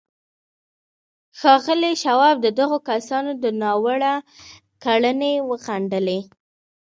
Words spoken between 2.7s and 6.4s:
کسانو دا ناوړه کړنې وغندلې